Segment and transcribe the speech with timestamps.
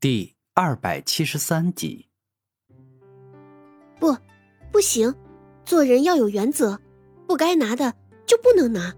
[0.00, 2.06] 第二百七十三集。
[3.98, 4.16] 不，
[4.72, 5.14] 不行，
[5.66, 6.80] 做人要有原则，
[7.26, 7.94] 不该拿的
[8.24, 8.94] 就不能拿。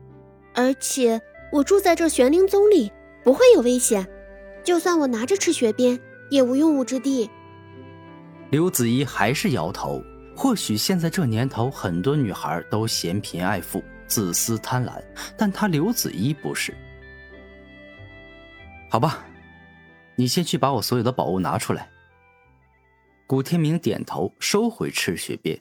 [0.54, 1.20] 而且
[1.50, 2.92] 我住在这玄灵宗里，
[3.24, 4.06] 不会有危险。
[4.62, 5.98] 就算我拿着赤血鞭，
[6.30, 7.28] 也无用武之地。
[8.50, 10.00] 刘子怡还是摇头。
[10.36, 15.02] 或许现在这年头，很多女孩都嫌贫爱富、自私贪婪，
[15.36, 16.72] 但她刘子怡不是。
[18.88, 19.26] 好吧。
[20.16, 21.88] 你先去把我所有的宝物拿出来。
[23.26, 25.60] 古天明点头，收回赤血鞭。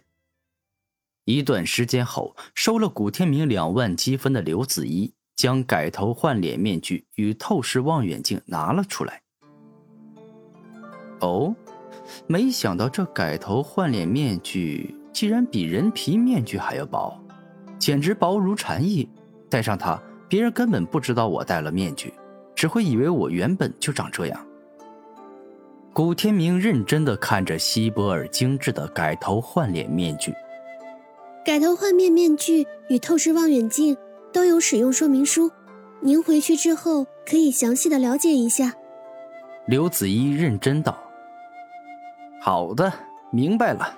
[1.25, 9.21] 一段时间后，收了古天明两万积分的刘子怡将改头换脸面具与透视望远镜拿了出来。
[11.21, 11.55] 哦，
[12.27, 17.17] 没想到这改头换脸面具竟然比人皮面具还要薄，
[17.79, 19.07] 简直薄如蝉翼。
[19.49, 22.13] 戴上它，别人根本不知道我戴了面具。
[22.61, 24.47] 只会以为我原本就长这样。
[25.93, 30.31] 古天明认真的看着希伯尔精致的改头换脸面具。
[31.43, 33.97] 改头换面面具与透视望远镜
[34.31, 35.49] 都有使用说明书，
[36.01, 38.71] 您回去之后可以详细的了解一下。
[39.65, 40.95] 刘子怡认真道
[42.39, 42.93] ：“好的，
[43.31, 43.97] 明白了。”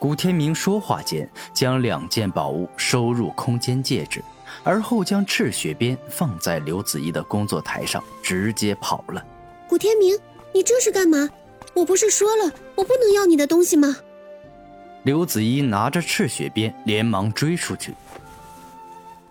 [0.00, 4.20] 古天明说话间，将两件宝物收入空间戒指。
[4.62, 9.24] 而后将赤血鞭放在刘子怡的工作台上，直接跑了。
[9.68, 10.18] 古天明，
[10.52, 11.28] 你这是干嘛？
[11.74, 13.96] 我不是说了我不能要你的东西吗？
[15.04, 17.94] 刘子怡拿着赤血鞭，连忙追出去。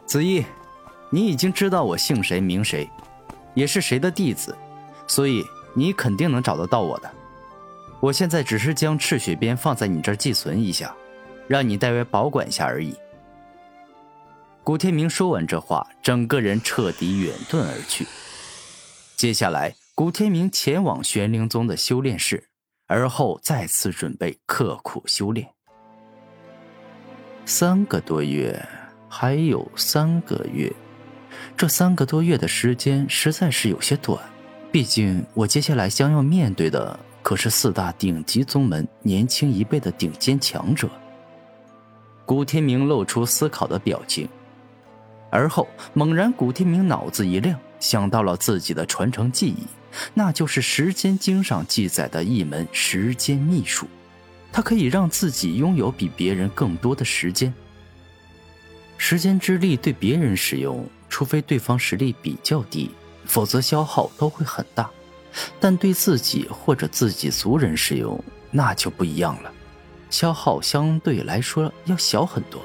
[0.05, 0.45] 子怡，
[1.09, 2.89] 你已经知道我姓谁名谁，
[3.53, 4.55] 也是谁的弟子，
[5.07, 5.43] 所以
[5.73, 7.11] 你肯定能找得到我的。
[7.99, 10.95] 我现在只是将赤血鞭放在你这儿寄存一下，
[11.47, 12.95] 让你代为保管下而已。
[14.67, 18.05] 古天明说完这话，整个人彻底远遁而去。
[19.15, 22.49] 接下来，古天明前往玄灵宗的修炼室，
[22.85, 25.47] 而后再次准备刻苦修炼。
[27.45, 28.61] 三个多月，
[29.07, 30.69] 还有三个月，
[31.55, 34.21] 这三个多月的时间实在是有些短。
[34.69, 40.89] 毕竟，我接下来将要面对的可是四大顶级宗门年轻一辈的顶尖强者。
[42.25, 44.27] 古天明露出思考的表情。
[45.29, 49.67] 而后，猛然，古天明脑子一亮，想到了自己的传承技艺，
[50.13, 53.87] 那就是《时间经》上记载的一门时间秘术。
[54.51, 57.53] 它可以让自己拥有比别人更多的时间。
[58.97, 62.89] 时间之力对别人使用，除非对方实力比较低，
[63.25, 64.89] 否则消耗都会很大；
[65.59, 69.51] 但对自己或者自己族人使用，那就不一样了，
[70.09, 72.59] 消耗相对来说要小很多。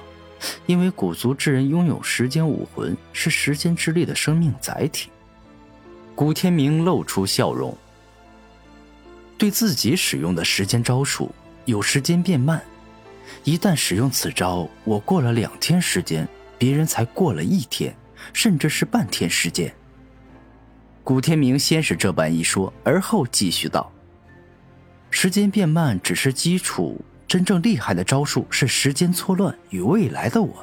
[0.67, 5.11] 因为古族之人拥有时间武魂，是时间之力的生命载体。
[6.15, 7.77] 古天明露出笑容。
[9.39, 12.63] 对自己使用的时间招数有时间变慢，
[13.45, 16.29] 一旦使用此招，我过了两天时间，
[16.59, 17.95] 别人才过了一天，
[18.33, 19.75] 甚至是半天时间。
[21.03, 23.91] 古天明先是这般一说，而后继续道
[25.11, 30.55] ：“时间变慢只是基础。”真正厉害的招数是时间错乱与未来的我。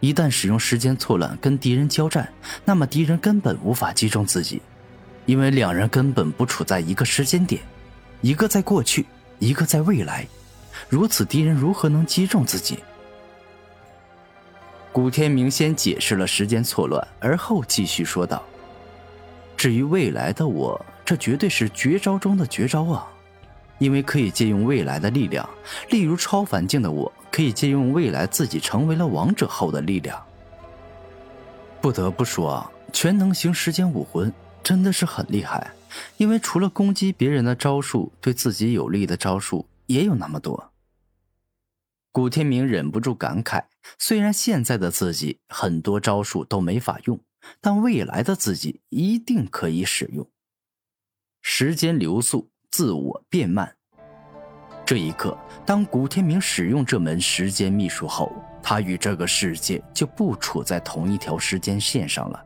[0.00, 2.32] 一旦使用时间错乱跟敌人交战，
[2.64, 4.62] 那么敌人根本无法击中自己，
[5.26, 7.60] 因为两人根本不处在一个时间点，
[8.22, 9.04] 一个在过去，
[9.38, 10.26] 一个在未来。
[10.88, 12.78] 如此，敌人如何能击中自己？
[14.94, 18.42] 古天明先解释了时间错乱，而后继续说道
[19.58, 23.06] ：“至于未来的我，这绝对是绝招中的绝招啊！”
[23.78, 25.48] 因为可以借用未来的力量，
[25.90, 30.20] 例如超凡境的我，可以借用未来自己成为了王者后的力量。
[31.80, 35.72] 不得不说，全能型时间武魂真的是很厉害。
[36.18, 40.72] 因为除了攻击别人的招数，对自己有利的招数也有那么多。
[42.12, 43.64] 古天明忍不住感慨：
[43.98, 47.18] 虽然现在的自己很多招数都没法用，
[47.60, 50.28] 但未来的自己一定可以使用。
[51.40, 52.50] 时间流速。
[52.70, 53.72] 自我变慢。
[54.84, 55.36] 这一刻，
[55.66, 58.32] 当古天明使用这门时间秘术后，
[58.62, 62.44] 他与这个世界就不处在同一条时间线上了。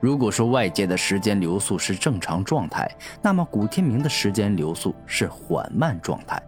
[0.00, 2.88] 如果说外界的时间流速是正常状态，
[3.20, 6.40] 那么古天明的时间流速是缓慢状态。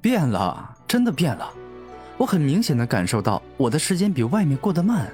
[0.00, 1.52] 变了，真的变了！
[2.16, 5.10] 我很明显的感受到我的时间比外面过得慢。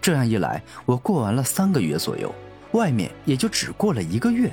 [0.00, 2.34] 这样一来，我过完了三个月左右，
[2.72, 4.52] 外面也就只过了一个月。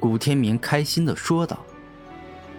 [0.00, 1.58] 古天明开心的说道：“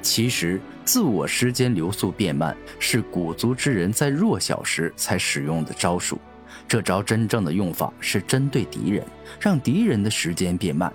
[0.02, 6.20] 其实，自我时间流速变慢是古族之人在弱小时才使用的招数，
[6.68, 9.06] 这招真正的用法是针对敌人，
[9.40, 10.92] 让敌人的时间变慢，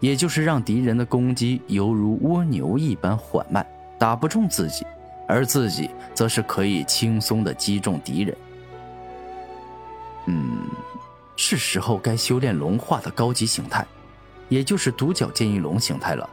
[0.00, 3.66] 也就是让敌人的攻击犹如蜗牛一般缓慢，
[3.98, 4.86] 打不中自己，
[5.26, 8.36] 而自己则是可以轻松的击中敌人。
[10.26, 10.58] 嗯，
[11.36, 13.86] 是时候该修炼龙化的高级形态，
[14.48, 16.28] 也就是独角剑翼龙形态了。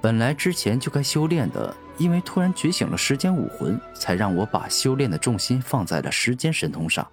[0.00, 7.06] 本来之前就该修炼的，因为突然觉醒了时间武魂，才让我把修炼的重心放在了时间神通上。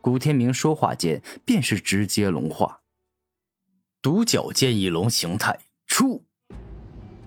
[0.00, 2.80] 古天明说话间，便是直接龙化。
[4.02, 6.22] 独角剑翼龙形态出。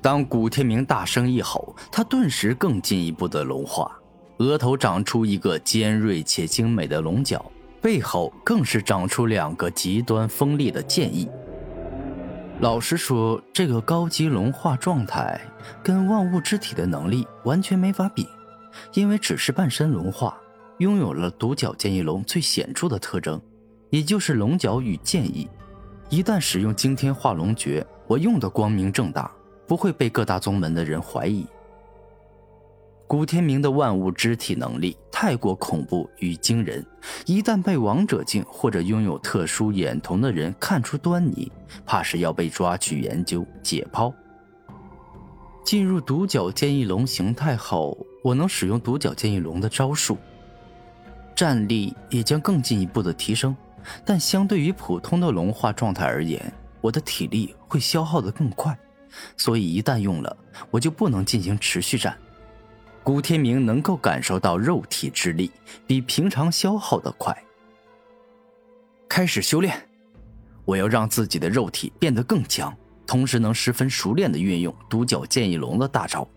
[0.02, 3.98] 当古天明大声一吼，他顿时更进一步的龙化，
[4.38, 7.44] 额头长出一个尖锐且精美的龙角，
[7.82, 11.28] 背后更是长出两个极端锋利的剑翼。
[12.62, 15.40] 老实说，这个高级龙化状态
[15.84, 18.28] 跟万物之体的能力完全没法比，
[18.94, 20.38] 因为只是半身龙化。
[20.80, 23.42] 拥有了独角剑翼龙最显著的特征，
[23.90, 25.50] 也就是龙角与剑翼。
[26.10, 29.32] 一旦使用惊天化龙诀，我用的光明正大，
[29.68, 31.46] 不会被各大宗门的人怀疑。
[33.08, 36.84] 古天明的万物肢体能力太过恐怖与惊人，
[37.28, 41.52] 一旦被王者境或者拥有特殊眼瞳的人看出端倪，
[41.86, 44.12] 怕是要被抓去研究解剖。
[45.64, 50.18] 进入独角剑翼龙形态后，我能使用独角剑翼龙的招数。
[51.36, 53.56] 战力也将更进一步的提升，
[54.04, 58.76] 但相对于普通的龙化状态而言，我的体力会消耗的更快，
[59.38, 60.36] 所以一旦用了，
[60.72, 62.18] 我就不能进行持续战。
[63.06, 65.52] 古天明能够感受到肉体之力
[65.86, 67.46] 比平常消耗的快。
[69.08, 69.88] 开始修炼，
[70.66, 72.76] 我要让自己的肉体变得更强，
[73.06, 76.28] 同时能十分熟练的运用独角剑翼龙的大招。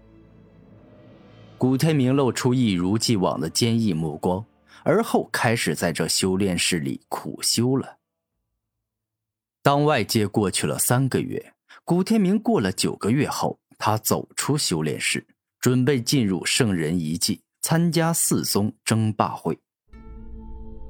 [1.56, 4.44] 古天明露出一如既往的坚毅目光。
[4.84, 7.98] 而后开始在这修炼室里苦修了。
[9.60, 11.52] 当外界过去了三个月，
[11.84, 15.26] 古天明过了九个月后，他走出修炼室，
[15.60, 19.58] 准备进入圣人遗迹参加四宗争霸会。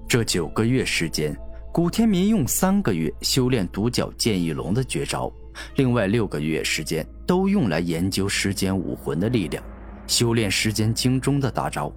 [0.06, 1.37] 这九个月时间，
[1.73, 5.32] 古天明用三个月修炼独角剑翼龙的绝招，
[5.76, 9.62] 另外六个月时间都用来研究时间武魂的力量，
[10.06, 11.93] 修炼时间经中的大招。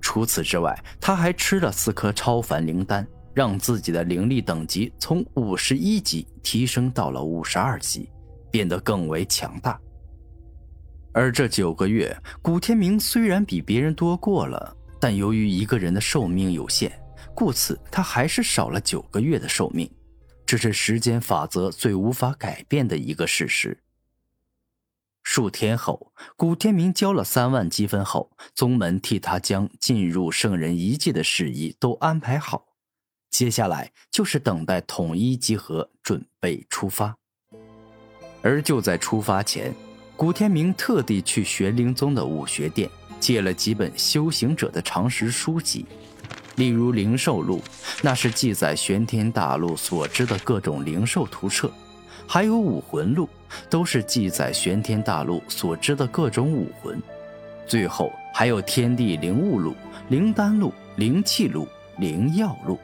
[0.00, 8.10] 除此之外，他还吃了四颗超凡灵丹，让自己的灵力等级从五十一级提升到了五十二级，
[8.50, 9.78] 变得更为强大。
[11.12, 16.92] 而这九个月，古天明虽然比别人多过了，但由于一个人的寿命有限，
[17.34, 19.90] 故此他还是少了九个月的寿命，
[20.46, 23.78] 这是时间法则最无法改变的一个事实。
[25.22, 32.66] 数天后，古天明交了三万积分后，宗门替他将进入圣人遗迹的事宜都安排好，
[33.30, 37.16] 接下来就是等待统一集合，准备出发。
[38.42, 39.74] 而就在出发前，
[40.20, 42.86] 古天明特地去玄灵宗的武学殿
[43.18, 45.86] 借了几本修行者的常识书籍，
[46.56, 47.58] 例如《灵兽录》，
[48.02, 51.72] 那是记载玄天大陆所知的各种灵兽图册。
[52.26, 53.26] 还有武魂录，
[53.70, 57.00] 都是记载玄天大陆所知的各种武魂。
[57.66, 59.74] 最后还有天地灵物录、
[60.10, 61.66] 灵丹录、灵气录、
[61.96, 62.78] 灵药录。